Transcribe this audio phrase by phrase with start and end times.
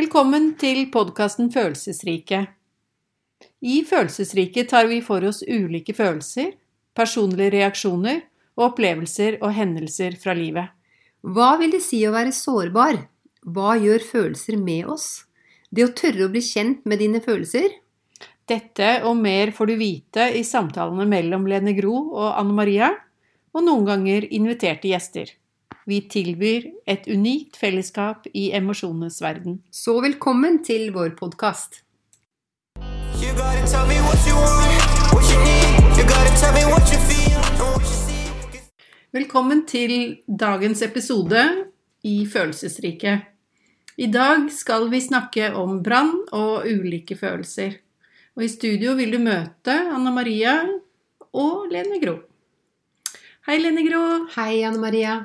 [0.00, 2.46] Velkommen til podkasten Følelsesrike.
[3.60, 6.54] I Følelsesrike tar vi for oss ulike følelser,
[6.96, 8.20] personlige reaksjoner
[8.60, 10.68] og opplevelser og hendelser fra livet.
[11.24, 13.00] Hva vil det si å være sårbar?
[13.48, 15.24] Hva gjør følelser med oss?
[15.72, 17.72] Det å tørre å bli kjent med dine følelser?
[18.50, 22.90] Dette og mer får du vite i samtalene mellom Lene Gro og Anne Maria,
[23.54, 25.30] og noen ganger inviterte gjester.
[25.88, 29.60] Vi tilbyr et unikt fellesskap i emosjonenes verden.
[29.70, 31.82] Så velkommen til vår podkast.
[33.20, 35.96] You gotta tell me what you want, what you need.
[35.96, 37.19] You gotta tell me what you feel
[39.10, 41.40] Velkommen til dagens episode
[42.06, 43.24] i Følelsesriket.
[43.98, 47.72] I dag skal vi snakke om brann og ulike følelser.
[48.38, 50.52] Og i studio vil du møte Anna Maria
[51.34, 52.14] og Lene Gro.
[53.48, 54.04] Hei, Lene Gro.
[54.36, 55.16] Hei, Anne Maria.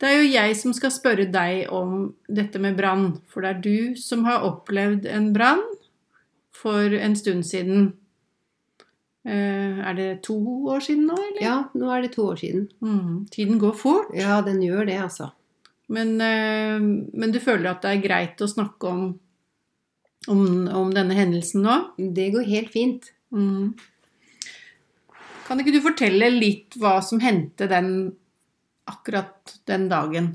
[0.00, 3.60] Det er jo jeg som skal spørre deg om dette med brann, for det er
[3.68, 5.60] du som har opplevd en brann
[6.56, 7.90] for en stund siden.
[9.24, 10.36] Eh, Er det to
[10.68, 11.40] år siden nå, eller?
[11.42, 12.68] Ja, nå er det to år siden.
[12.84, 14.12] Mm, tiden går fort.
[14.14, 15.30] Ja, den gjør det, altså.
[15.88, 19.02] Men, eh, men du føler at det er greit å snakke om,
[20.28, 21.78] om, om denne hendelsen nå?
[21.96, 23.10] Det går helt fint.
[23.32, 23.74] Mm.
[25.44, 28.14] Kan ikke du fortelle litt hva som hendte den,
[28.88, 30.34] akkurat den dagen?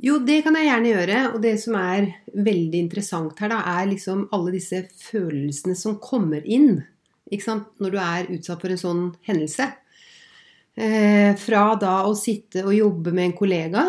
[0.00, 1.18] Jo, det kan jeg gjerne gjøre.
[1.34, 6.44] Og det som er veldig interessant her, da, er liksom alle disse følelsene som kommer
[6.46, 6.84] inn?
[7.30, 9.72] Når du er utsatt for en sånn hendelse.
[10.78, 13.84] Eh, fra da å sitte og jobbe med en kollega,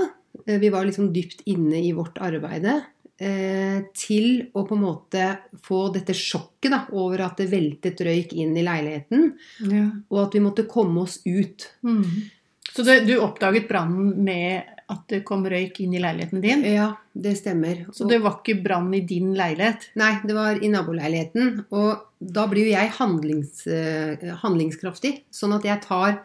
[0.47, 2.79] eh, vi var liksom dypt inne i vårt arbeide,
[3.19, 8.33] eh, til å på en måte få dette sjokket da, over at det veltet røyk
[8.33, 9.33] inn i leiligheten,
[9.69, 9.91] Ja.
[10.09, 11.67] og at vi måtte komme oss ut.
[11.83, 12.31] Mm.
[12.73, 16.63] Så det, du oppdaget brannen med at det kom røyk inn i leiligheten din?
[16.65, 17.85] Ja, det stemmer.
[17.93, 19.89] Så det var ikke brann i din leilighet?
[20.01, 21.65] Nei, det var i naboleiligheten.
[21.71, 25.23] Og da blir jo jeg handlings, eh, handlingskraftig.
[25.31, 26.19] Sånn at jeg tar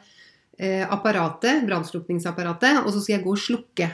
[0.59, 3.91] eh, apparatet, brannslukningsapparatet, og så skal jeg gå og slukke.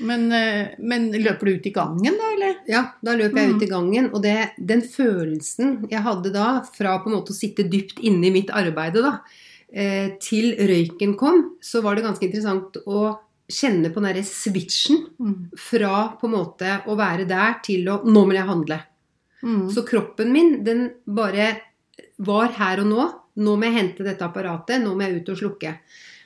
[0.00, 2.54] Men, eh, men løper du ut i gangen da, eller?
[2.70, 3.56] Ja, da løper jeg Mm.
[3.56, 4.10] ut i gangen.
[4.14, 8.26] Og det, den følelsen jeg hadde da, fra på en måte å sitte dypt inne
[8.26, 9.18] i mitt arbeide, da,
[10.22, 13.18] til røyken kom, så var det ganske interessant å
[13.50, 15.50] kjenne på den derre switchen Mm.
[15.56, 18.80] fra på en måte å være der til å Nå må jeg handle.
[19.42, 19.70] Mm.
[19.70, 21.60] Så kroppen min, den bare
[22.18, 23.12] var her og nå.
[23.36, 25.74] Nå må jeg hente dette apparatet, nå må jeg ut og slukke.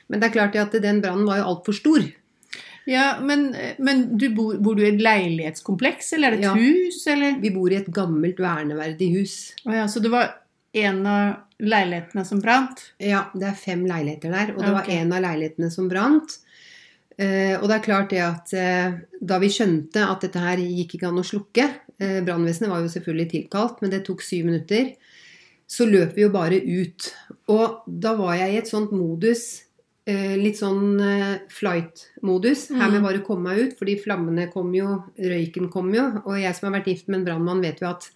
[0.07, 2.05] Men det er klart at den brannen var jo altfor stor.
[2.89, 6.53] Ja, men, men du bor, bor du i et leilighetskompleks, eller er det et Ja.
[6.55, 7.39] hus, eller?
[7.41, 9.53] Vi bor i et gammelt, verneverdig hus.
[9.65, 10.31] Å ja, så det var
[10.73, 12.81] en av leilighetene som brant?
[12.97, 14.77] Ja, det er fem leiligheter der, og det okay.
[14.79, 16.39] var en av leilighetene som brant.
[17.19, 20.95] Eh, og det er klart det at eh, da vi skjønte at dette her gikk
[20.95, 21.65] ikke an å slukke
[21.99, 24.93] eh, Brannvesenet var jo selvfølgelig tilkalt, men det tok syv minutter.
[25.69, 27.09] Så løp vi jo bare ut.
[27.51, 29.65] Og da var jeg i et sånt modus,
[30.07, 30.95] eh, litt sånn
[31.51, 32.69] flight-modus.
[32.79, 36.07] Her med bare å komme meg ut, fordi flammene kom jo, røyken kom jo.
[36.23, 38.07] Og jeg som har vært gift med en brannmann, vet jo at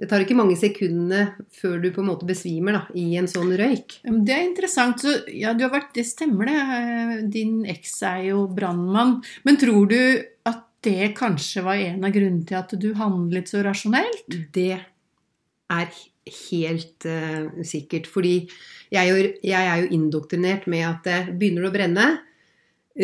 [0.00, 3.52] det tar ikke mange sekundene før du på en måte besvimer da, i en sånn
[3.58, 3.98] røyk.
[4.02, 5.00] Det er interessant.
[5.04, 6.56] Så, ja, du har vært, det stemmer det.
[6.58, 9.18] Eh, Din eks er jo brannmann.
[9.44, 9.98] Men tror du
[10.48, 14.26] at det kanskje var en av grunnene til at du handlet så rasjonelt?
[14.52, 14.80] Det
[15.70, 15.88] er
[16.50, 18.06] helt uh, sikkert.
[18.10, 18.48] Fordi
[18.90, 22.06] jeg, er jo- jeg er jo indoktrinert med at det begynner det å brenne,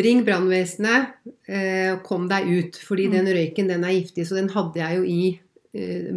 [0.05, 1.15] ring brannvesenet,
[1.49, 2.75] eh, kom deg ut.
[2.77, 3.11] Fordi Mm.
[3.11, 5.39] den røyken den er giftig, så den hadde jeg jo i eh,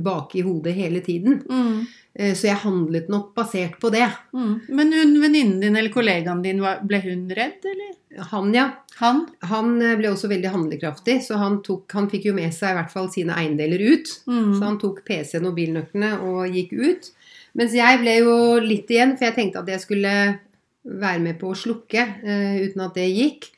[0.00, 1.42] bak i hodet hele tiden.
[1.44, 1.82] Mm.
[2.14, 4.08] Eh, så jeg handlet nok basert på det.
[4.36, 4.52] Mm.
[4.68, 7.94] Men hun venninnen din eller kollegaen din, ble hun redd, eller?
[8.32, 8.66] Han, ja.
[9.00, 9.25] Han?
[9.49, 12.81] Han eh, ble også veldig handlekraftig, så han, tok, han fikk jo med seg i
[12.81, 14.12] hvert fall sine eiendeler ut.
[14.28, 14.52] Mm.
[14.58, 17.12] Så han tok PC-en og bilnøklene og gikk ut.
[17.56, 20.12] Mens jeg ble jo litt igjen, for jeg tenkte at jeg skulle
[20.82, 23.50] være med på å slukke, uh, uten at det gikk.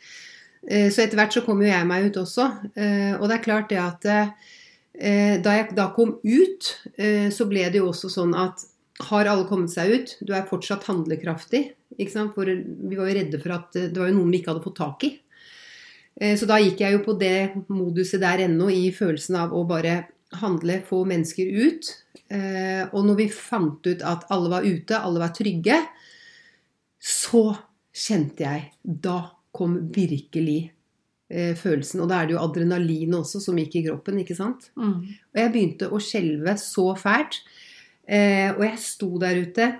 [0.66, 2.48] Uh, så etter hvert så kom jo jeg meg ut også.
[2.74, 4.50] Uh, og det er klart det at eh,
[4.94, 8.62] da jeg da kom ut, eh, så ble det jo også sånn at
[9.08, 10.14] har alle kommet seg ut?
[10.22, 11.72] Du er fortsatt handlekraftig.
[11.94, 14.64] For vi var jo redde for at eh, det var jo noen vi ikke hadde
[14.64, 15.12] fått tak i.
[16.20, 19.64] Eh, Så da gikk jeg jo på det moduset der ennå, i følelsen av å
[19.66, 20.06] bare
[20.40, 21.90] handle, få mennesker ut.
[22.30, 25.78] Eh, Og når vi fant ut at alle var ute, alle var trygge,
[27.04, 27.56] så
[27.94, 30.72] kjente jeg Da kom virkelig
[31.30, 32.00] eh, følelsen.
[32.04, 34.70] Og da er det jo adrenalinet også som gikk i kroppen, ikke sant?
[34.76, 35.04] Mm.
[35.32, 37.40] Og jeg begynte å skjelve så fælt.
[38.04, 39.70] Eh, og jeg sto der ute.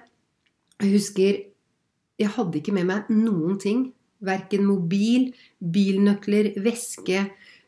[0.80, 1.42] Jeg husker
[2.14, 3.88] jeg hadde ikke med meg noen ting.
[4.24, 7.24] Verken mobil, bilnøkler, veske,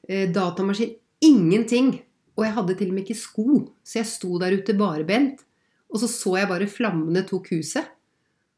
[0.09, 0.95] eh, datamaskin.
[1.27, 1.97] Ingenting.
[2.37, 5.43] Og jeg hadde til og med ikke sko, så jeg sto der ute barbent.
[5.91, 7.87] Og så så jeg bare flammene tok huset.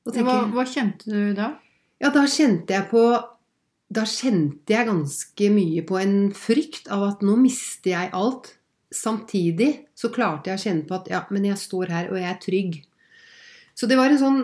[0.08, 1.52] Og Hva, hva kjente du da?
[2.00, 3.02] ja, da kjente jeg på
[3.88, 8.52] Da kjente jeg ganske mye på en frykt av at nå mister jeg alt.
[8.92, 12.28] Samtidig så klarte jeg å kjenne på at ja, men jeg står her, og jeg
[12.28, 12.76] er trygg.
[13.76, 14.38] Så det var en sånn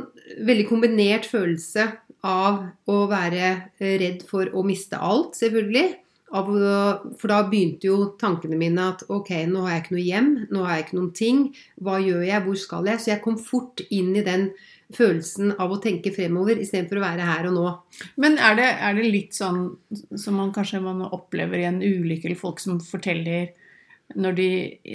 [0.46, 1.88] veldig kombinert følelse
[2.24, 6.00] av å være eh, redd for å miste alt, selvfølgelig.
[6.34, 10.62] For da begynte jo tankene mine at ok, nå har jeg ikke noe hjem, nå
[10.64, 11.42] har jeg ikke noen ting.
[11.78, 13.02] Hva gjør jeg, hvor skal jeg?
[13.02, 14.48] Så jeg kom fort inn i den
[14.94, 17.66] følelsen av å tenke fremover istedenfor å være her og nå.
[18.20, 19.66] Men er det, er det litt sånn
[20.20, 23.54] som man kanskje man opplever i en ulykke, eller folk som forteller
[24.20, 24.48] når de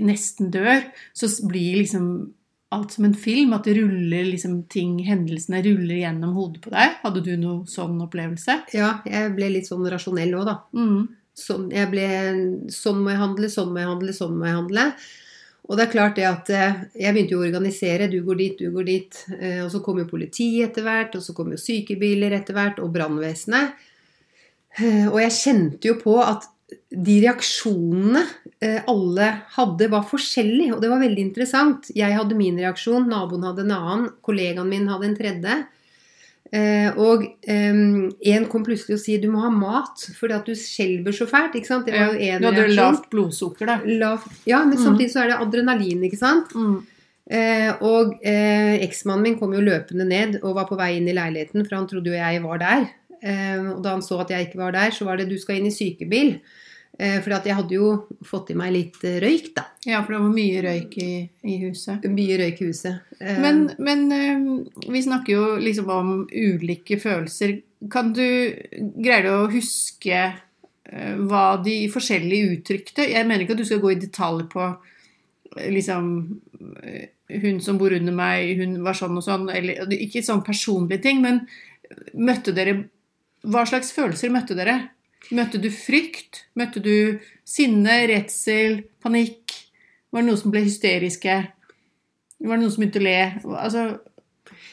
[0.06, 0.84] nesten dør,
[1.18, 2.10] så blir liksom
[2.70, 7.00] alt som en film, at det ruller liksom ting, hendelsene ruller gjennom hodet på deg.
[7.02, 8.60] Hadde du noe sånn opplevelse?
[8.78, 10.60] Ja, jeg ble litt sånn rasjonell òg, da.
[10.78, 11.08] Mm.
[11.40, 12.06] sånn, jeg ble,
[12.74, 14.86] sånn må jeg handle, sånn må jeg handle, sånn må jeg handle.
[15.70, 18.08] Og det er klart det at eh, jeg begynte jo å organisere.
[18.10, 19.20] Du går dit, du går dit.
[19.38, 22.80] eh, Og så kom jo politiet etter hvert, og så kom jo sykebiler etter hvert,
[22.82, 23.76] og brannvesenet.
[24.80, 26.48] Eh, Og jeg kjente jo på at
[26.90, 28.22] de reaksjonene
[28.92, 30.74] alle hadde, var forskjellige.
[30.76, 31.88] Og det var veldig interessant.
[31.96, 35.56] Jeg hadde min reaksjon, naboen hadde en annen, kollegaen min hadde en tredje.
[36.52, 41.14] Eh, og én kom plutselig og si du må ha mat fordi at du skjelver
[41.14, 41.54] så fælt.
[41.56, 41.86] ikke sant?
[41.86, 43.76] Det var jo en du hadde lavt blodsukker, da.
[43.86, 44.84] Lav- Ja, men Mm.
[44.84, 46.50] samtidig så er det adrenalin, ikke sant.
[46.56, 46.84] Mm.
[47.30, 51.14] Eh, og eh, eksmannen min kom jo løpende ned og var på vei inn i
[51.14, 52.90] leiligheten, for han trodde jo jeg var der.
[53.22, 55.58] Eh, og da han så at jeg ikke var der, så var det 'du skal
[55.58, 56.40] inn i sykebil'.
[57.00, 57.90] Eh, for at jeg hadde jo
[58.28, 59.64] fått i meg litt eh, røyk, da.
[59.88, 61.12] Ja, for det var mye røyk i,
[61.48, 62.04] i huset.
[62.12, 63.06] Mye røyk i huset.
[63.22, 64.04] Eh, Men, men
[64.84, 67.62] vi snakker jo liksom om ulike følelser.
[67.92, 68.26] Kan du
[69.00, 70.26] Greier du å huske
[71.30, 73.06] hva de forskjellige uttrykte?
[73.08, 74.64] Jeg mener ikke at du skal gå i detalj på
[75.70, 76.08] liksom
[77.30, 79.48] Hun som bor under meg, hun var sånn og sånn.
[79.54, 81.44] Eller, ikke sånn personlige ting, men
[82.18, 82.76] møtte dere
[83.46, 84.80] Hva slags følelser møtte dere?
[85.36, 86.46] Møtte du frykt?
[86.58, 89.54] Møtte du sinne, redsel, panikk?
[90.12, 91.36] Var det noen som ble hysteriske?
[92.40, 93.18] Var det noen som begynte å le?
[93.60, 93.88] Altså,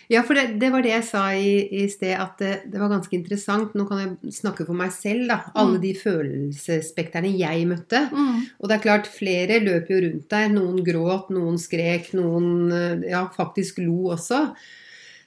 [0.09, 2.93] Ja, for det, det var det jeg sa i, i sted, at det, det var
[2.93, 3.73] ganske interessant.
[3.75, 5.41] Nå kan jeg snakke for meg selv, da.
[5.59, 5.83] Alle Mm.
[5.83, 8.05] de følelsesspekterne jeg møtte.
[8.13, 10.47] mm, Og det er klart, flere løp jo rundt der.
[10.55, 14.55] Noen gråt, noen skrek, noen eh, ja, faktisk lo også.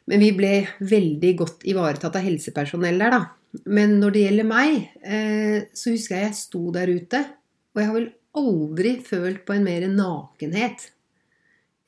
[0.07, 3.25] Men vi ble veldig godt ivaretatt av helsepersonell der, da.
[3.65, 7.21] Men når det gjelder meg, eh, så husker jeg jeg sto der ute,
[7.73, 10.91] og jeg har vel aldri følt på en mer nakenhet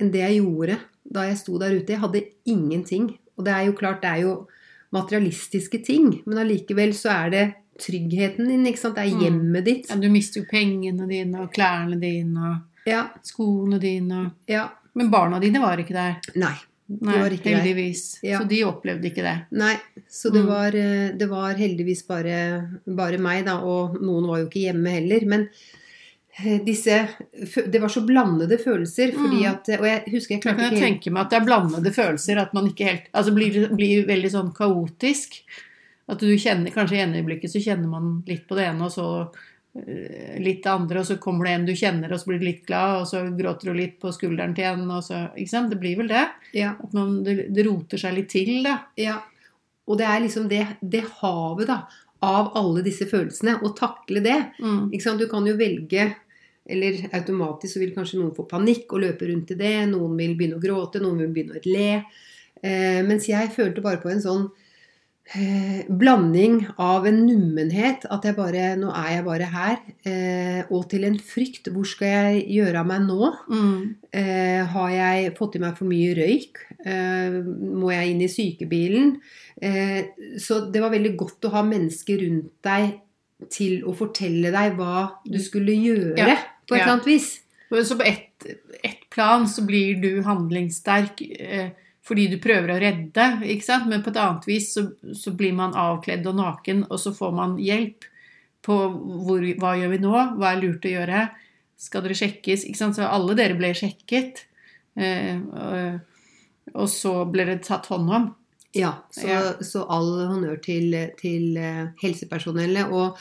[0.02, 0.80] enn det jeg gjorde
[1.12, 1.94] da jeg sto der ute.
[1.94, 3.12] Jeg hadde ingenting.
[3.38, 4.48] Og det er jo klart, det er jo
[4.92, 7.44] materialistiske ting, men allikevel så er det
[7.82, 8.96] tryggheten din, ikke sant.
[8.96, 9.22] Det er Mm.
[9.22, 9.90] hjemmet ditt.
[9.90, 14.26] ja, du mister jo pengene dine og klærne dine og Ja, skoene dine.
[14.26, 14.70] og- ja.
[14.96, 16.18] Men barna dine var ikke der.
[16.36, 16.56] Nei.
[16.90, 18.20] Nei, var ikke heldigvis.
[18.24, 18.40] Ja.
[18.42, 19.36] Så de opplevde ikke det.
[19.52, 19.76] Nei,
[20.10, 20.48] så det Mm.
[20.48, 24.90] var, eh, det var heldigvis bare, bare meg, da, og noen var jo ikke hjemme
[24.90, 25.26] heller.
[25.26, 25.48] Men
[26.40, 27.08] eh, disse
[27.70, 29.50] Det var så blandede følelser, fordi Mm.
[29.52, 31.46] at Og jeg husker jeg klarte kan jeg ikke helt tenke meg at det er
[31.46, 32.38] blandede følelser.
[32.42, 35.42] At man ikke helt Altså blir, blir veldig sånn kaotisk.
[36.10, 39.22] At du kjenner Kanskje i øyeblikket så kjenner man litt på det ene, og så
[39.22, 39.40] eh,
[39.74, 42.66] litt til andre, og så kommer det en du kjenner, og så blir du litt
[42.68, 45.72] glad, og så gråter du litt på skulderen til en, og så Ikke sant?
[45.72, 46.26] Det blir vel det.
[46.58, 48.82] ja, At man, det, det roter seg litt til, da.
[49.00, 49.22] ja.
[49.88, 51.80] Og det er liksom det, det havet, da,
[52.24, 53.58] av alle disse følelsene.
[53.66, 54.38] Å takle det.
[54.62, 54.92] Mm.
[54.92, 55.24] Ikke sant?
[55.24, 56.12] Du kan jo velge
[56.72, 59.74] eller automatisk så vil kanskje noen få panikk og løpe rundt i det.
[59.90, 62.04] Noen vil begynne å gråte, noen vil begynne å le.
[62.62, 64.46] Eh, mens jeg følte bare på en sånn
[65.36, 68.06] eh, blanding av en nummenhet.
[68.12, 69.78] At jeg bare Nå er jeg bare her.
[70.08, 71.70] Eh, og til en frykt.
[71.74, 73.30] Hvor skal jeg gjøre av meg nå?
[73.52, 73.96] Mm.
[74.14, 76.64] Eh, har jeg fått i meg for mye røyk?
[76.86, 77.38] Eh,
[77.82, 79.14] må jeg inn i sykebilen?
[79.62, 80.12] Eh,
[80.42, 83.00] så det var veldig godt å ha mennesker rundt deg
[83.50, 86.36] til å fortelle deg hva du skulle gjøre, Ja.
[86.68, 87.40] på et eller annet vis.
[87.72, 88.28] Så på ett
[88.84, 91.70] et plan så blir du handlingssterk eh,
[92.12, 93.88] fordi du prøver å redde, ikke sant?
[93.88, 97.32] men på et annet vis så, så blir man avkledd og naken, og så får
[97.38, 98.04] man hjelp
[98.66, 98.76] på
[99.24, 101.22] hvor, hva gjør vi nå, hva er lurt å gjøre,
[101.80, 102.68] skal dere sjekkes?
[102.68, 103.00] Ikke sant?
[103.00, 104.44] Så alle dere ble sjekket,
[105.00, 105.40] eh,
[106.76, 108.28] og, så ble det tatt hånd om.
[108.76, 109.40] Ja, så, Ja.
[109.64, 112.92] så all honnør til, til eh, helsepersonellet.
[112.92, 113.18] Og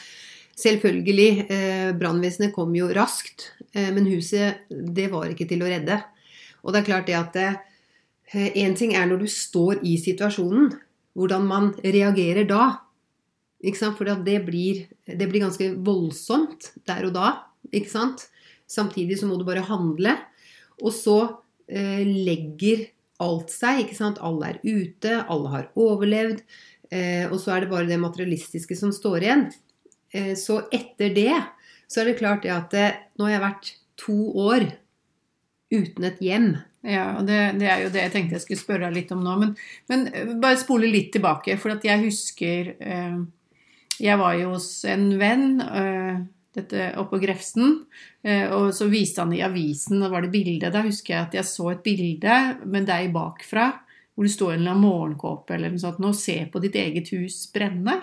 [0.61, 6.03] selvfølgelig, eh, brannvesenet kom jo raskt, eh, men huset det var ikke til å redde.
[6.61, 7.43] Og det er klart det at
[8.31, 10.71] én ting er når du står i situasjonen,
[11.19, 12.69] hvordan man reagerer da.
[13.61, 17.33] For det blir, det blir ganske voldsomt der og da.
[18.71, 20.15] Samtidig så må du bare handle.
[20.81, 21.19] Og så
[21.67, 22.87] eh, legger
[23.21, 23.91] alt seg.
[24.01, 26.45] Alle er ute, alle har overlevd.
[26.91, 29.45] Eh, og så er det bare det materialistiske som står igjen.
[30.15, 31.35] Eh, så etter det
[31.91, 33.71] så er det klart det at eh, nå har jeg vært
[34.01, 34.67] to år
[35.75, 36.51] uten et hjem.
[36.87, 39.21] Ja, og det, det er jo det jeg tenkte jeg skulle spørre deg litt om
[39.25, 39.37] nå.
[39.43, 39.55] Men,
[39.91, 43.19] men eh, bare spole litt tilbake, for at jeg husker eh,
[44.01, 46.23] Jeg var jo hos en venn eh,
[46.57, 47.77] dette oppe på Grefsen,
[48.25, 50.73] eh, og så viste han i avisen, og var det bilde.
[50.73, 53.71] Da husker jeg at jeg så et bilde med deg bakfra,
[54.15, 56.81] hvor du står i en eller annen morgenkåpe eller noe sånt, og se på ditt
[56.81, 58.01] eget hus brenne.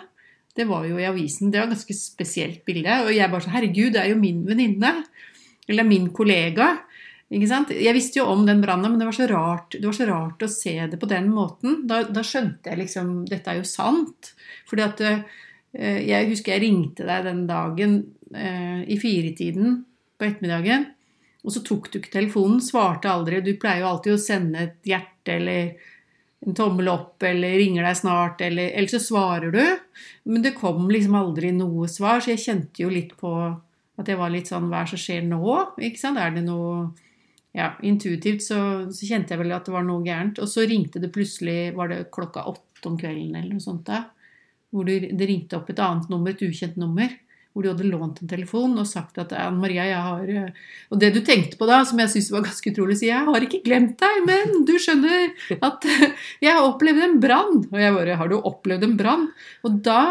[0.57, 1.51] Det var jo i avisen.
[1.51, 2.93] Det var et ganske spesielt bilde.
[3.05, 4.93] Og jeg bare så Herregud, det er jo min venninne.
[5.69, 6.71] Eller min kollega.
[7.27, 7.71] Ikke sant?
[7.75, 10.51] Jeg visste jo om den brannen, men det var, rart, det var så rart å
[10.51, 11.81] se det på den måten.
[11.89, 14.31] Da, da skjønte jeg liksom Dette er jo sant.
[14.69, 15.25] Fordi at eh,
[16.07, 17.97] Jeg husker jeg ringte deg den dagen
[18.31, 19.81] eh, i firetiden
[20.15, 20.87] på ettermiddagen.
[21.43, 23.41] Og så tok du ikke telefonen, svarte aldri.
[23.43, 25.75] Du pleier jo alltid å sende et hjerte eller
[26.47, 29.63] en tommel opp eller ringer deg snart, eller, eller så svarer du.
[30.29, 33.33] Men det kom liksom aldri noe svar, så jeg kjente jo litt på
[33.97, 35.55] at jeg var litt sånn Hva er det som skjer nå?
[35.81, 36.21] Ikke sant?
[36.21, 36.91] Er det noe
[37.57, 38.59] Ja, intuitivt så,
[38.93, 40.37] så kjente jeg vel at det var noe gærent.
[40.43, 44.03] Og så ringte det plutselig Var det klokka åtte om kvelden eller noe sånt da?
[44.69, 47.09] Hvor det, det ringte opp et annet nummer, et ukjent nummer.
[47.57, 51.01] Hvor du hadde lånt en telefon og sagt at Anne Maria, jeg har eh», Og
[51.01, 53.63] det du tenkte på da, som jeg syntes var ganske utrolig, sier jeg har ikke
[53.65, 55.87] glemt deg, men du skjønner at
[56.45, 57.63] jeg har opplevd en brann.
[57.71, 59.29] Og jeg bare Har du opplevd en brann?
[59.65, 60.01] Og da,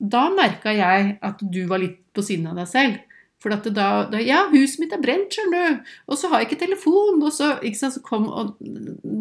[0.00, 3.02] da merka jeg at du var litt på siden av deg selv.
[3.44, 5.90] For at det da, da Ja, huset mitt er brent, skjønner du.
[6.08, 7.20] Og så har jeg ikke telefon.
[7.20, 8.54] Og så, ikke sant, så kom og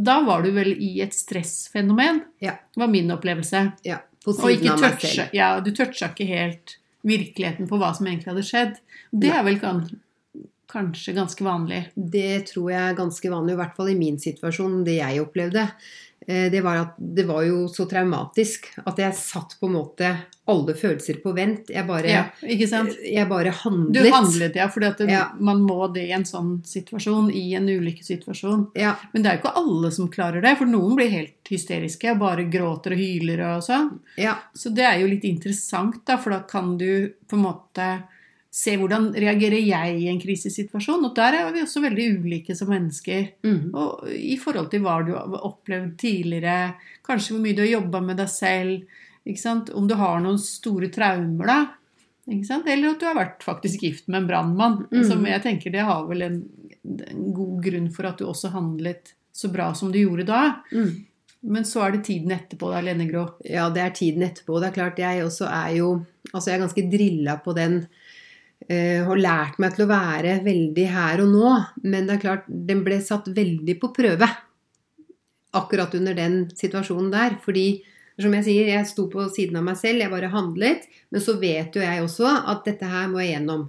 [0.08, 2.56] Da var du vel i et stressfenomen, Ja.
[2.80, 3.66] var min opplevelse.
[3.84, 5.36] Ja, på Og siden ikke av meg selv.
[5.36, 8.78] Ja, du toucha ikke helt virkeligheten på hva som egentlig hadde skjedd.
[9.12, 9.84] Det er vel kan,
[10.74, 11.84] kanskje ganske vanlig.
[11.96, 15.70] Det tror jeg er ganske vanlig, i hvert fall i min situasjon, det jeg opplevde.
[16.26, 20.12] Eh, Det var at det var jo så traumatisk at jeg satt på en måte
[20.48, 21.68] alle følelser på vent.
[21.72, 24.12] Jeg bare, Ja, jeg bare Du handlet.
[24.14, 25.32] handlet, ja, For Ja.
[25.40, 28.72] man må det i en sånn situasjon, i en ulykkessituasjon.
[28.76, 32.12] Ja, Men det er jo ikke alle som klarer det, for noen blir helt hysteriske
[32.12, 34.00] og bare gråter og hyler og sånn.
[34.18, 38.04] ja, Så det er jo litt interessant, da, for da kan du på en måte
[38.54, 41.06] se hvordan reagerer jeg i en krisesituasjon.
[41.08, 43.32] Og der er vi også veldig ulike som mennesker.
[43.46, 43.72] Mm.
[43.74, 48.04] Og i forhold til hva du har opplevd tidligere, kanskje hvor mye du har jobba
[48.06, 49.00] med deg selv,
[49.74, 51.62] om du har noen store traumer, da.
[52.28, 54.78] Eller at du har vært faktisk gift med en brannmann.
[54.92, 55.02] Mm.
[55.10, 56.38] Som jeg tenker det har vel en,
[56.84, 60.44] en god grunn for at du også handlet så bra som du gjorde da.
[60.72, 60.94] Mm.
[61.44, 63.26] Men så er det tiden etterpå, da, Lene Grå.
[63.44, 64.62] ja, det er tiden etterpå.
[64.62, 65.94] Det er klart, jeg også er jo
[66.32, 67.74] Altså, jeg er ganske drilla på den.
[68.70, 71.54] Eh, har lært meg til å være veldig her og nå,
[71.84, 74.28] men det er klart, den ble satt veldig på prøve
[75.54, 77.36] akkurat under den situasjonen der.
[77.44, 77.84] Fordi,
[78.20, 80.88] som jeg sier, jeg sto på siden av meg selv, jeg bare handlet.
[81.14, 83.68] Men så vet jo jeg også at dette her må jeg gjennom.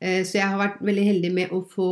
[0.00, 1.90] Eh, Så jeg har vært veldig heldig med å få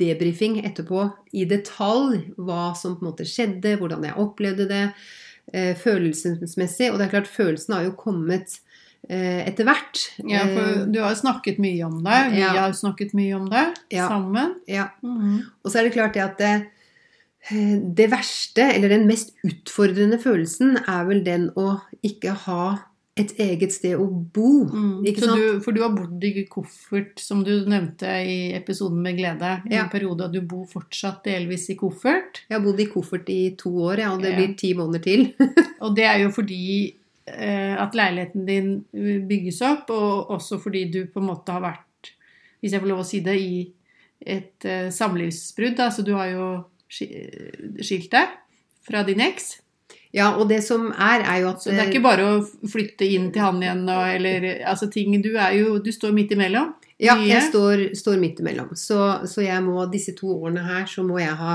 [0.00, 2.34] debrifing etterpå i detalj.
[2.36, 4.84] Hva som på en måte skjedde, hvordan jeg opplevde det.
[5.52, 6.92] eh, Følelsesmessig.
[6.92, 8.69] Og det er klart, følelsen har jo kommet eh,
[9.08, 10.02] etter hvert.
[10.28, 12.18] Ja, for du har snakket mye om det.
[12.32, 12.52] Vi Ja.
[12.60, 14.08] har snakket mye om det Ja.
[14.08, 14.54] sammen.
[14.68, 14.88] Eh, Ja.
[15.02, 15.40] Mhm.
[15.64, 16.66] Og så er det klart det at det,
[17.96, 22.78] det verste, eller den mest utfordrende følelsen, er vel den å ikke ha
[23.16, 24.64] et eget sted å bo.
[24.70, 25.04] Mm.
[25.04, 29.62] Du, for du har bodd i koffert, som du nevnte i episoden med glede.
[29.66, 29.82] I Ja.
[29.84, 32.40] en periode, og du bor fortsatt delvis i koffert.
[32.48, 35.34] Jeg har bodd i koffert i to år, ja, og det blir ti måneder til.
[35.82, 36.99] Og det er jo fordi eh,
[37.30, 38.72] at leiligheten din
[39.28, 42.12] bygges opp, og også fordi du på en måte har vært,
[42.60, 43.60] hvis jeg får lov å si det, i
[44.20, 45.80] et eh, samlivsbrudd.
[45.80, 46.46] Altså du har jo
[46.90, 48.38] skilt deg
[48.84, 49.54] fra din eks.
[50.10, 53.06] Ja, og det som er, er jo at Så det er ikke bare å flytte
[53.06, 56.72] inn til han igjen, og, eller altså ting Du er jo Du står midt imellom.
[57.00, 58.74] Ja, jeg står, står midt imellom.
[58.76, 58.98] Så,
[59.30, 61.54] så jeg må, disse to årene her, så må jeg ha,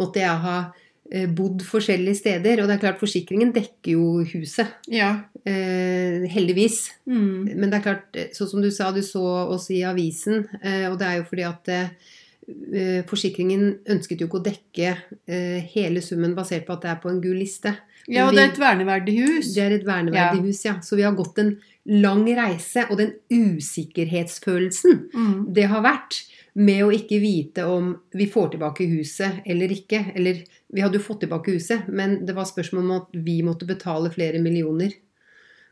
[0.00, 0.86] måtte jeg ha eh,
[1.26, 2.60] bodd forskjellige steder.
[2.62, 4.66] Og det er klart, forsikringen dekker jo huset.
[4.88, 5.24] Ja.
[5.44, 6.92] Eh, heldigvis.
[7.06, 7.48] Mm.
[7.56, 10.86] Men det er klart, eh, sånn som du sa, du så oss i avisen, eh,
[10.90, 14.88] og det er jo fordi at eh, forsikringen ønsket jo ikke å dekke
[15.28, 17.74] eh, hele summen basert på at det er på en gul liste.
[18.08, 19.54] Ja, og vi- det er et verneverdig hus.
[19.54, 20.42] Det er et verneverdig Ja.
[20.42, 20.74] hus, ja.
[20.80, 25.52] Så vi har gått en lang reise, og den usikkerhetsfølelsen Mm.
[25.54, 26.22] det har vært
[26.54, 30.12] med å ikke vite om vi får tilbake huset eller ikke.
[30.14, 30.42] Eller
[30.72, 34.10] vi hadde jo fått tilbake huset, men det var spørsmål om at vi måtte betale
[34.10, 34.92] flere millioner.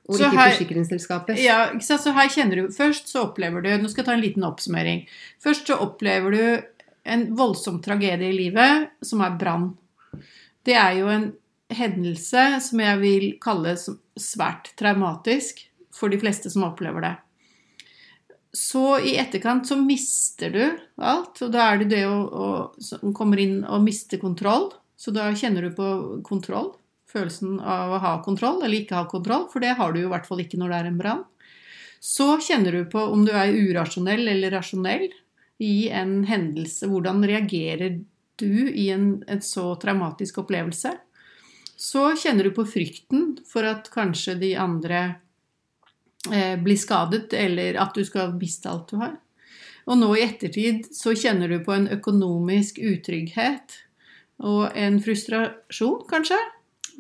[0.09, 1.43] Og Så ikke her- forsikringsselskapet.
[1.43, 1.79] Ja?
[1.81, 5.07] Så her kjenner du Først så opplever du Nå skal jeg ta en liten oppsummering.
[5.43, 6.63] Først så opplever du
[7.05, 9.77] en voldsom tragedie i livet, som er brann.
[10.65, 11.33] Det er jo en
[11.71, 13.75] hendelse som jeg vil kalle
[14.19, 17.15] svært traumatisk for de fleste som opplever det.
[18.53, 20.63] Så i etterkant så mister du
[20.97, 22.47] alt, og da er det det å, å
[22.81, 24.71] som kommer inn og miste kontroll.
[24.99, 25.89] Så da kjenner du på
[26.27, 26.73] kontroll.
[27.09, 30.13] Følelsen av å ha kontroll eller ikke ha kontroll, for det har du jo i
[30.13, 31.23] hvert fall ikke når det er en brann.
[32.01, 35.09] Så kjenner du på om du er urasjonell eller rasjonell
[35.65, 36.87] i en hendelse.
[36.89, 38.01] Hvordan reagerer
[38.39, 40.95] du i en, en så traumatisk opplevelse?
[41.79, 45.03] Så kjenner du på frykten for at kanskje de andre
[46.33, 49.17] eh, blir skadet, eller at du skal miste alt du har.
[49.89, 53.79] Og nå i ettertid så kjenner du på en økonomisk utrygghet
[54.45, 56.39] og en frustrasjon, kanskje?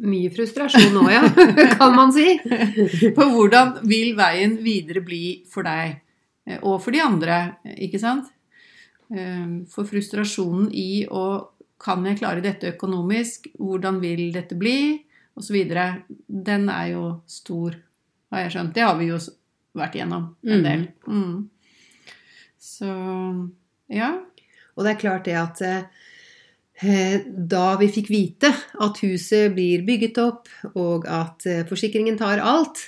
[0.08, 1.22] Mye frustrasjon nå, ja.
[1.78, 2.38] kan man si.
[3.16, 5.98] på hvordan vil veien videre bli for deg
[6.48, 7.38] eh, og for de andre,
[7.76, 8.30] ikke sant?
[9.12, 11.28] Eh, For frustrasjonen i å
[11.78, 14.98] kan jeg klare dette økonomisk, hvordan vil dette bli,
[15.38, 15.58] osv.
[16.26, 17.76] Den er jo stor,
[18.32, 18.74] har jeg skjønt.
[18.74, 19.18] Det har vi jo
[19.78, 20.64] vært igjennom en Mm.
[20.64, 20.88] del.
[21.06, 21.48] Mm.
[22.58, 22.90] Så
[23.88, 24.10] ja.
[24.76, 25.62] Og det er klart det at
[26.82, 32.38] eh, da vi fikk vite at huset blir bygget opp, og at eh, forsikringen tar
[32.44, 32.78] alt,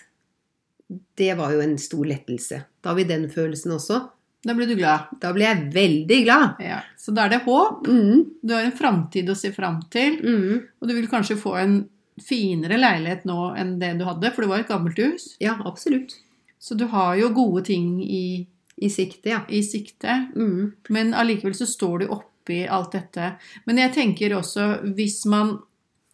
[1.18, 2.62] det var jo en stor lettelse.
[2.82, 4.00] Da har vi den følelsen også.
[4.42, 5.10] Da ble du glad.
[5.20, 6.60] Da ble jeg veldig glad.
[6.64, 6.78] Ja.
[6.98, 7.86] Så da er det håp.
[7.86, 10.16] Mm, Du har en framtid å se fram til.
[10.22, 11.74] mm, Og du vil kanskje få en
[12.24, 15.34] finere leilighet nå enn det du hadde, for det var et gammelt hus.
[15.40, 16.16] ja, absolutt.
[16.60, 18.46] Så du har jo gode ting i,
[18.76, 19.40] I sikte, ja.
[19.48, 20.26] i sikte.
[20.36, 23.34] Mm, Men allikevel så står du oppi alt dette.
[23.64, 25.58] Men jeg tenker også hvis man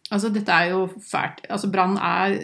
[0.07, 1.41] Altså dette er jo fælt.
[1.51, 2.37] Altså brann er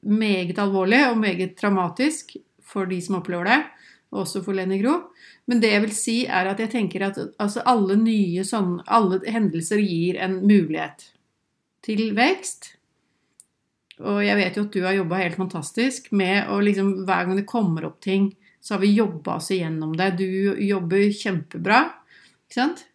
[0.00, 3.58] meget alvorlig og meget traumatisk for de som opplever det.
[4.12, 4.94] Og også for Lenny Gro.
[5.44, 9.20] Men det jeg vil si er at jeg tenker at altså alle nye sånne Alle
[9.28, 11.10] hendelser gir en mulighet
[11.84, 12.78] til vekst.
[14.02, 17.38] Og jeg vet jo at du har jobba helt fantastisk med å liksom Hver gang
[17.38, 20.14] det kommer opp ting, så har vi jobba oss igjennom det.
[20.18, 21.84] Du jobber kjempebra,
[22.46, 22.86] ikke sant?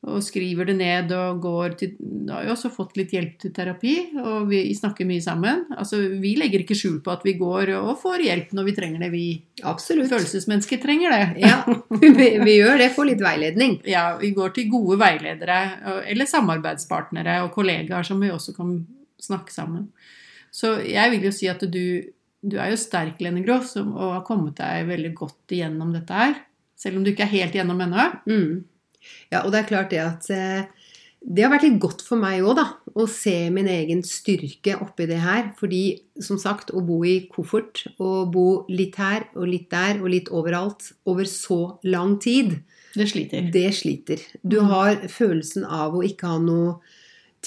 [0.00, 3.52] Og skriver det ned og går til Du har jo også fått litt hjelp til
[3.52, 5.66] terapi, og vi snakker mye sammen.
[5.76, 9.04] Altså, vi legger ikke skjul på at vi går og får hjelp når vi trenger
[9.04, 9.10] det.
[9.12, 9.24] Vi
[9.68, 10.08] absolutt.
[10.08, 11.26] følelsesmennesker trenger det.
[11.44, 11.58] Ja,
[12.00, 12.88] vi, vi gjør det.
[12.96, 13.76] Får litt veiledning.
[13.88, 15.60] Ja, vi går til gode veiledere
[16.08, 18.78] eller samarbeidspartnere og kollegaer som vi også kan
[19.20, 19.90] snakke sammen.
[20.52, 22.02] Så jeg vil jo si at du,
[22.42, 26.34] du er jo sterk, Lene Grå, og har kommet deg veldig godt igjennom dette her.
[26.80, 28.06] Selv om du ikke er helt igjennom ennå.
[28.26, 28.64] Mm.
[29.32, 30.64] Ja, og det er klart det at eh,
[31.20, 32.64] det har vært litt godt for meg òg, da.
[32.96, 35.50] Å se min egen styrke oppi det her.
[35.60, 35.82] Fordi
[36.24, 40.30] som sagt, å bo i koffert og bo litt her og litt der og litt
[40.32, 42.56] overalt over så lang tid,
[42.96, 43.50] Det sliter.
[43.52, 44.18] det sliter.
[44.42, 44.66] Du Mm.
[44.72, 46.80] har følelsen av å ikke ha noe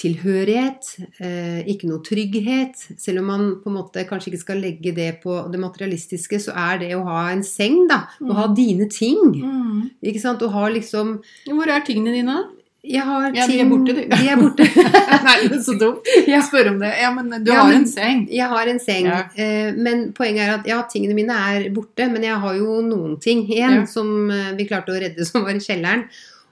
[0.00, 0.88] tilhørighet,
[1.20, 2.80] eh, ikke noe trygghet.
[2.98, 6.54] Selv om man på en måte kanskje ikke skal legge det på det materialistiske, så
[6.56, 8.02] er det å ha en seng, da.
[8.20, 9.20] Å ha dine ting.
[9.38, 9.90] Mm.
[10.02, 10.42] Ikke sant?
[10.42, 12.36] Å ha liksom Hvor er tingene dine?
[12.84, 14.02] Jeg har Ja, de er borte, du.
[14.10, 14.66] De er borte.
[15.24, 16.04] Nei, det er så dumt.
[16.28, 16.42] Ja.
[16.44, 16.90] Spør om det.
[17.00, 18.26] Ja, men du Ja, har men- en seng.
[18.28, 19.22] Jeg har en seng, Ja.
[19.40, 22.10] eh, men poenget er at ja, tingene mine er borte.
[22.12, 25.54] Men jeg har jo noen ting igjen som eh, vi klarte å redde, som var
[25.56, 26.04] i kjelleren.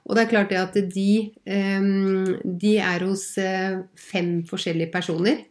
[0.03, 1.11] Og det er klart det at de,
[2.43, 5.45] de er hos eh, fem forskjellige personer.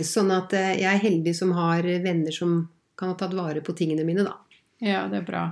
[0.00, 2.62] Sånn at eh, jeg er heldig som har venner som
[2.96, 4.38] kan ha tatt vare på tingene mine, da.
[4.80, 5.44] Ja, det er bra.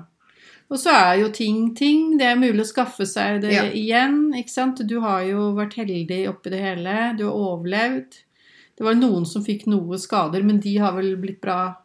[0.72, 2.14] Og så er jo ting ting.
[2.18, 3.64] Det er mulig å skaffe seg det Ja.
[3.68, 4.32] igjen.
[4.34, 4.80] ikke sant?
[4.88, 7.14] Du har jo vært heldig oppi det hele.
[7.18, 8.22] Du har overlevd.
[8.74, 11.76] Det var noen som fikk noe skader, men de har vel blitt bra.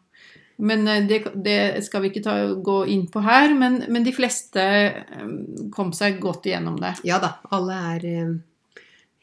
[0.60, 3.54] Men eh, det, det skal vi ikke ta, gå inn på her.
[3.56, 5.34] Men, men de fleste eh,
[5.74, 6.96] kom seg godt igjennom det.
[7.08, 8.32] Ja da, alle er eh,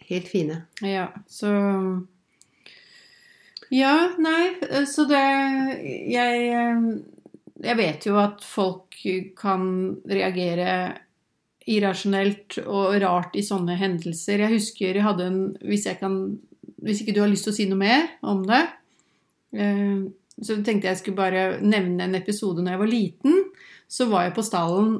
[0.10, 0.64] helt fine.
[0.86, 1.52] Ja, så
[3.74, 5.24] Ja, nei, så det
[6.08, 6.46] Jeg
[7.60, 8.96] Jeg vet jo at folk
[9.38, 9.66] kan
[10.08, 10.70] reagere
[11.68, 14.40] irrasjonelt og rart i sånne hendelser.
[14.46, 16.38] Jeg husker jeg hadde en Hvis jeg kan
[16.80, 18.64] Hvis ikke du har lyst til å si noe mer om det,
[19.58, 20.08] eh,
[20.44, 23.38] så tenkte jeg skulle bare nevne en episode når jeg var liten.
[23.90, 24.98] Så var jeg på stallen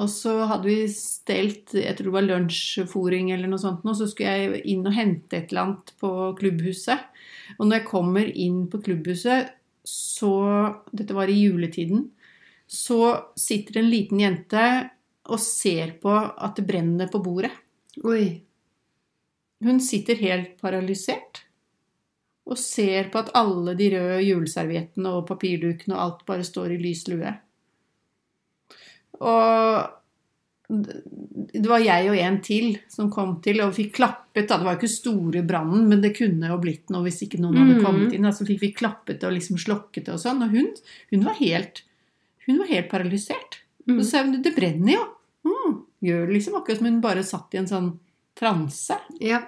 [0.00, 4.06] Og så hadde vi stelt jeg tror det var lunsjfòring eller noe sånt, og så
[4.08, 7.10] skulle jeg inn og hente et eller annet på klubbhuset.
[7.58, 9.52] Og når jeg kommer inn på klubbhuset,
[9.84, 10.32] så
[10.94, 12.06] Dette var i juletiden.
[12.64, 14.64] Så sitter en liten jente
[15.28, 17.52] og ser på at det brenner på bordet.
[18.08, 18.40] Oi.
[19.62, 21.41] Hun sitter helt paralysert
[22.42, 26.80] og ser på at alle de røde juleserviettene og papirdukene og alt bare står i
[26.82, 27.32] lys lue.
[29.22, 29.90] Og
[30.72, 34.46] det var jeg og en til som kom til og fikk klappet.
[34.48, 34.56] Da.
[34.56, 37.60] Det var jo ikke store brannen, men det kunne jo blitt noe hvis ikke noen
[37.60, 38.26] hadde kommet inn.
[38.26, 38.32] Da.
[38.34, 40.42] Så fikk vi klappet det og liksom slokket og sånn.
[40.46, 40.70] Og hun,
[41.12, 41.84] hun, var, helt,
[42.48, 43.60] hun var helt paralysert.
[43.86, 43.98] Mm.
[44.00, 45.08] Så sa hun det brenner jo.
[45.46, 45.74] Mm,
[46.06, 47.90] gjør det liksom akkurat som hun bare satt i en sånn
[48.38, 48.98] transe.
[49.20, 49.44] Ja.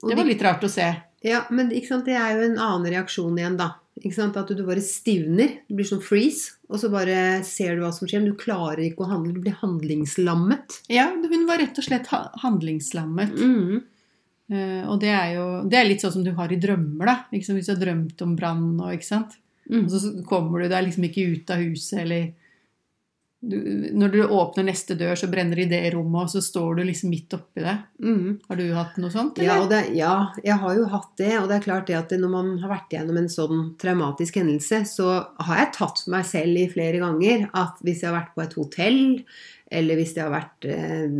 [0.00, 0.90] Det var litt rart å se.
[1.24, 1.82] Ja, men det
[2.16, 3.74] er jo en annen reaksjon igjen, da.
[4.00, 5.58] At du bare stivner.
[5.68, 6.56] Du blir sånn freeze.
[6.72, 8.22] Og så bare ser du hva som skjer.
[8.22, 9.34] Men du klarer ikke å handle.
[9.36, 10.80] Du blir handlingslammet.
[10.88, 12.08] Ja, hun var rett og slett
[12.40, 13.36] handlingslammet.
[13.36, 13.82] Mm.
[14.50, 17.16] Uh, og det er jo det er litt sånn som du har i drømmer, da.
[17.34, 17.58] Liksom.
[17.58, 19.36] Hvis du har drømt om brann og ikke sant.
[19.68, 19.84] Mm.
[19.84, 22.30] Og så kommer du deg liksom ikke ut av huset, eller
[23.40, 23.56] du,
[23.96, 26.82] Når du åpner neste dør, så brenner det i det rommet, og så står du
[26.84, 27.76] liksom midt oppi det.
[28.04, 28.40] Mm.
[28.48, 29.40] Har du hatt noe sånt?
[29.40, 31.30] Ja, det, ja, jeg har jo hatt det.
[31.38, 34.82] Og det er klart det at når man har vært igjennom en sånn traumatisk hendelse,
[34.90, 35.08] så
[35.46, 38.44] har jeg tatt for meg selv i flere ganger at hvis jeg har vært på
[38.44, 39.00] et hotell,
[39.70, 41.16] eller hvis det har vært eh,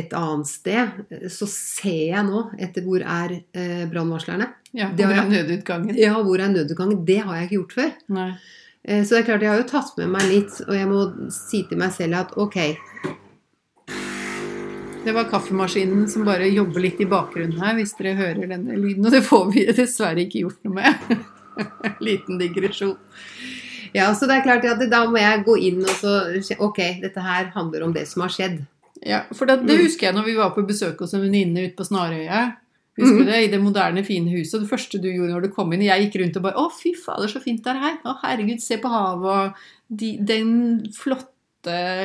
[0.00, 4.48] et annet sted, så ser jeg nå etter hvor er eh, brannvarslerne.
[4.78, 5.98] ja, hvor er nødutgangen?
[5.98, 7.04] Ja, hvor er nødutgangen?
[7.04, 7.94] Det har jeg ikke gjort før.
[8.16, 8.30] Nei.
[8.84, 11.30] Eh, Så det er klart, jeg har jo tatt med meg litt, og jeg må
[11.32, 12.56] si til meg selv at ok,
[15.04, 19.06] Det var kaffemaskinen som bare jobber litt i bakgrunnen her, hvis dere hører denne lyden.
[19.08, 21.22] Og det får vi dessverre ikke gjort noe med.
[22.06, 22.98] Liten digresjon.
[23.96, 26.12] ja, så det er klart at da må jeg gå inn og så
[26.60, 28.60] Ok, dette her handler om det som har skjedd.
[29.00, 29.84] Ja, for det, det Mm.
[29.86, 32.42] husker jeg når vi var på besøk hos en venninne ute på Snarøya.
[32.98, 33.24] Husker Mhm.
[33.26, 33.42] du det?
[33.44, 34.60] I det moderne, fine huset.
[34.60, 36.92] Det første du gjorde når du kom inn Jeg gikk rundt og bare Å, fy
[36.94, 37.98] fader, så fint det er her.
[38.04, 39.54] Å, herregud, se på havet og
[39.96, 41.28] de, den flotte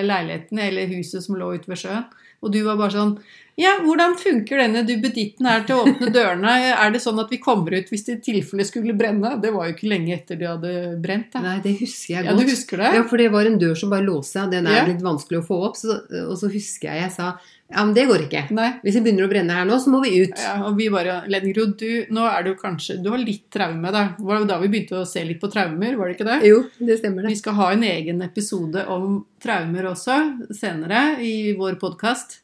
[0.05, 2.05] leiligheten eller huset som lå ute ved sjøen.
[2.43, 3.17] Og du var bare sånn
[3.57, 6.75] Ja, hvordan funker denne duppeditten her til å åpne dørene?
[6.75, 9.41] Er det sånn at vi kommer ut hvis det i tilfelle skulle brenne?
[9.41, 11.29] Det var jo ikke lenge etter de hadde brent.
[11.31, 11.39] Da.
[11.39, 12.33] Nei, det husker jeg godt.
[12.33, 12.89] Ja, du husker det?
[12.97, 14.85] Ja, for det var en dør som bare låste seg, og den er Ja.
[14.85, 15.77] litt vanskelig å få opp.
[15.79, 15.87] Så,
[16.29, 18.43] og så husker jeg jeg sa ja, men det går ikke.
[18.53, 18.67] Nei.
[18.83, 20.37] Hvis det begynner å brenne her nå, så må vi ut.
[20.37, 24.03] Ja, og vi bare Lenngro, du, nå er du kanskje Du har litt traume, da.
[24.19, 26.37] Det var jo da vi begynte å se litt på traumer, var det ikke det?
[26.45, 27.33] Jo, det stemmer det.
[27.33, 30.19] Vi skal ha en egen episode om traumer også
[30.53, 32.39] senere i vår podkast.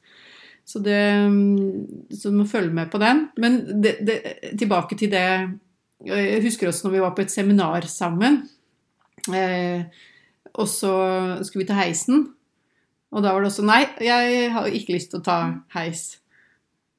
[0.66, 1.04] Så det
[2.18, 3.28] Så du må følge med på den.
[3.38, 4.20] Men det, det,
[4.58, 5.26] tilbake til det
[6.08, 8.42] Jeg husker også når vi var på et seminar sammen.
[9.30, 9.86] Eh,
[10.58, 10.94] og så
[11.46, 12.32] skulle vi til heisen.
[13.12, 15.38] Og da var det også Nei, jeg har ikke lyst til å ta
[15.76, 16.18] heis.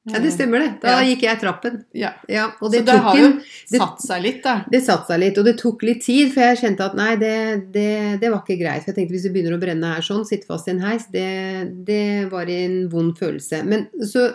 [0.05, 0.81] Ja, det stemmer det.
[0.81, 1.03] Da Ja.
[1.07, 1.85] gikk jeg trappen.
[1.95, 2.09] Ja.
[2.27, 3.29] Ja, og Så det det tok har jo
[3.71, 4.65] satt seg litt, da.
[4.69, 7.71] Det satt seg litt, og det tok litt tid, for jeg kjente at nei, det,
[7.71, 8.83] det, det var ikke greit.
[8.83, 11.05] For jeg tenkte hvis det begynner å brenne her sånn, sitte fast i en heis,
[11.13, 13.63] det, det var en vond følelse.
[13.65, 14.25] Men så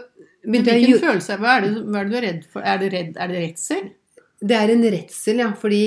[0.48, 2.62] begynte jeg Hvilken følelse hva er, det, hva er det du er redd for?
[2.64, 3.90] Er det, redd, er det redsel?
[4.40, 5.50] Det er en redsel, ja.
[5.52, 5.82] Fordi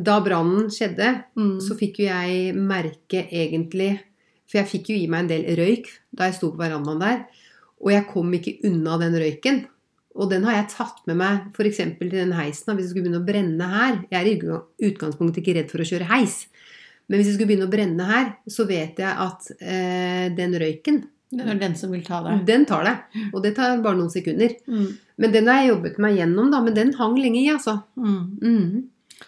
[0.00, 1.58] da brannen skjedde, Mm.
[1.60, 4.00] så fikk jo jeg merke egentlig
[4.52, 7.22] For jeg fikk jo i meg en del røyk da jeg sto på verandaen der.
[7.80, 9.62] Og jeg kom ikke unna den røyken.
[10.12, 11.80] Og den har jeg tatt med meg f.eks.
[11.96, 12.74] til den heisen.
[12.76, 15.88] Hvis det skulle begynne å brenne her Jeg er i utgangspunktet ikke redd for å
[15.88, 16.42] kjøre heis.
[17.08, 21.02] Men hvis det skulle begynne å brenne her, så vet jeg at eh, den røyken,
[21.32, 22.44] Den er den som vil ta deg.
[22.44, 22.94] den tar det.
[23.32, 24.52] Og det tar bare noen sekunder.
[24.68, 24.90] Mm.
[25.16, 26.60] Men den har jeg jobbet meg gjennom, da.
[26.60, 27.78] Men den hang lenge i, altså.
[27.96, 28.20] Mm.
[28.44, 28.82] Mm.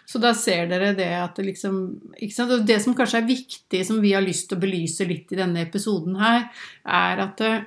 [0.07, 1.79] Så da ser dere det at det liksom
[2.19, 2.53] ikke sant?
[2.53, 5.39] Og det som kanskje er viktig, som vi har lyst til å belyse litt i
[5.41, 6.51] denne episoden her,
[6.85, 7.65] er at eh,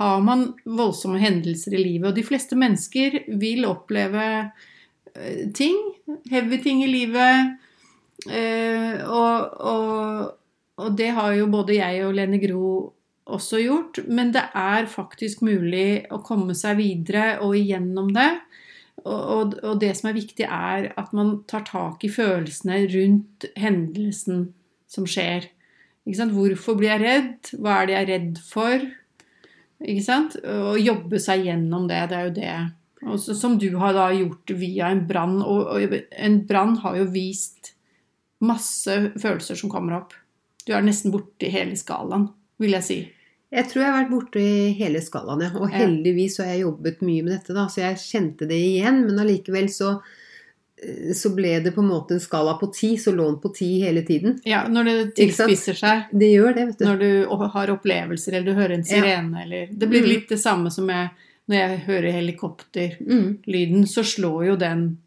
[0.00, 4.26] har man voldsomme hendelser i livet, og de fleste mennesker vil oppleve
[5.14, 5.78] eh, ting,
[6.32, 7.54] heavy ting i livet,
[8.26, 10.24] eh, og, og,
[10.80, 12.64] og det har jo både jeg og Lene Gro
[13.30, 18.30] også gjort, men det er faktisk mulig å komme seg videre og igjennom det.
[19.04, 23.46] Og, og, og det som er viktig, er at man tar tak i følelsene rundt
[23.58, 24.50] hendelsen
[24.90, 25.48] som skjer.
[26.04, 27.52] Hvorfor blir jeg redd?
[27.60, 28.86] Hva er det jeg er redd for?
[29.80, 30.36] Ikke sant?
[30.44, 32.02] Og jobbe seg gjennom det.
[32.10, 32.56] Det er jo det.
[33.00, 35.38] Også, som du har da gjort via en brann.
[35.40, 37.72] Og, og en brann har jo vist
[38.44, 40.16] masse følelser som kommer opp.
[40.66, 42.28] Du er nesten borti hele skalaen,
[42.60, 42.98] vil jeg si.
[43.50, 45.50] Jeg tror jeg har vært borte i hele skalaen, ja.
[45.58, 49.00] Og heldigvis så har jeg jobbet mye med dette, da, så jeg kjente det igjen.
[49.08, 49.88] Men allikevel så
[50.82, 53.50] eh, så ble det på en måte en skala på ti, så lå den på
[53.56, 54.38] ti hele tiden.
[54.46, 56.06] Ja, når det tilspisser seg.
[56.12, 56.84] Det gjør det, vet du.
[56.86, 60.08] Når du har opplevelser, eller du hører en sirene, eller Det blir Mm.
[60.14, 61.10] litt det samme som jeg,
[61.50, 63.86] når jeg hører helikopterlyden, Mm.
[63.86, 64.98] så slår jo den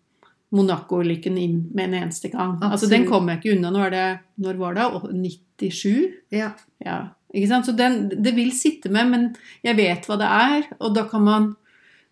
[0.53, 2.59] Monaco-ulykken inn med en eneste gang.
[2.61, 3.71] Altså, den kommer kom jeg ikke unna.
[3.71, 4.83] Når, det Når var det?
[4.83, 6.13] Å, 97?
[6.31, 6.51] Ja.
[6.85, 6.99] Ja.
[7.33, 11.23] Så den, det vil sitte med, men jeg vet hva det er, og da kan
[11.23, 11.55] man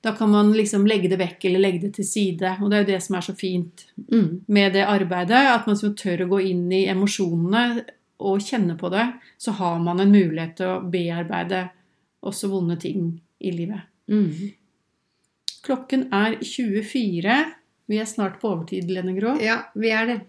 [0.01, 2.55] da kan man liksom legge det vekk eller legge det til side.
[2.61, 4.41] Og det er jo det som er så fint Mm.
[4.47, 5.37] med det arbeidet.
[5.53, 7.85] At man så tør å gå inn i emosjonene
[8.19, 9.05] og kjenne på det.
[9.37, 11.69] Så har man en mulighet til å bearbeide
[12.23, 13.81] også vonde ting i livet.
[14.09, 14.53] Mm.
[15.61, 17.37] Klokken er 24.
[17.87, 19.35] Vi er snart på overtid, Lene Grå.
[19.39, 20.19] Ja, vi er det.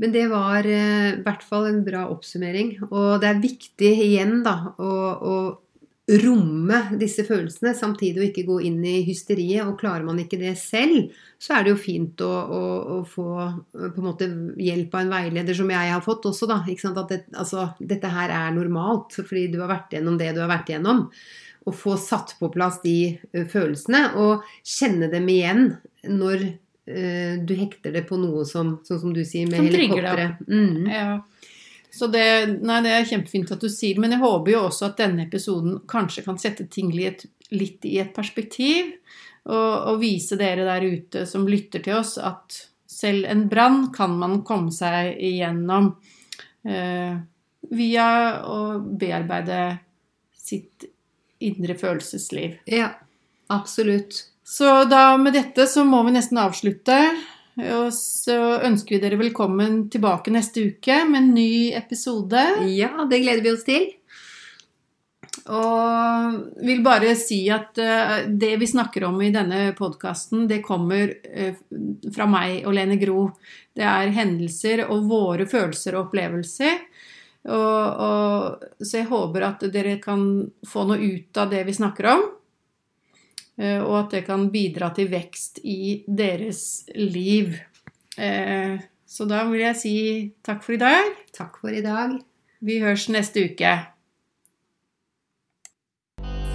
[0.00, 2.76] Men det var eh, i hvert fall en bra oppsummering.
[2.90, 5.36] Og det er viktig igjen da å, å
[6.18, 9.62] romme disse følelsene, samtidig å ikke gå inn i hysteriet.
[9.66, 12.62] Og klarer man ikke det selv, så er det jo fint å, å,
[12.96, 14.28] å få eh, på en måte
[14.60, 16.50] hjelp av en veileder, som jeg har fått også.
[16.50, 16.62] da?
[16.64, 20.50] At det, altså, dette her er normalt, fordi du har vært gjennom det du har
[20.52, 21.06] vært gjennom.
[21.62, 25.68] Å få satt på plass de eh, følelsene, og kjenne dem igjen
[26.10, 26.48] når
[26.82, 30.40] du hekter det på noe som, sånn som du sier, med helikopteret.
[30.48, 30.88] Mm.
[30.90, 31.20] Ja.
[31.92, 32.24] Så det,
[32.64, 35.26] nei, det er kjempefint at du sier det, men jeg håper jo også at denne
[35.26, 38.94] episoden kanskje kan sette ting litt, litt i et perspektiv,
[39.44, 44.16] og, og vise dere der ute som lytter til oss, at selv en brann kan
[44.16, 45.92] man komme seg igjennom
[46.64, 47.20] eh,
[47.76, 48.08] via
[48.48, 49.60] å bearbeide
[50.32, 50.88] sitt
[51.44, 52.56] indre følelsesliv.
[52.72, 52.88] Ja,
[53.52, 54.24] absolutt.
[54.52, 56.98] Så da med dette så må vi nesten avslutte.
[57.72, 58.36] Og så
[58.66, 62.42] ønsker vi dere velkommen tilbake neste uke med en ny episode.
[62.68, 63.86] Ja, det gleder vi oss til.
[65.56, 66.36] Og
[66.68, 71.56] vil bare si at eh, det vi snakker om i denne podkasten, det kommer eh,
[72.12, 73.30] fra meg og Lene Gro.
[73.72, 76.76] Det er hendelser og våre følelser og opplevelser.
[77.48, 80.28] Og, og, så jeg håper at dere kan
[80.68, 82.28] få noe ut av det vi snakker om.
[83.58, 87.54] Eh, Og at det kan bidra til vekst i deres liv.
[88.18, 88.78] Eh,
[89.12, 89.94] Så da vil jeg si
[90.42, 91.04] takk for i dag.
[91.36, 92.14] Takk for i dag.
[92.64, 93.72] Vi høres neste uke.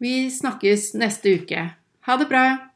[0.01, 1.71] Vi snakkes neste uke.
[2.09, 2.70] Ha det bra!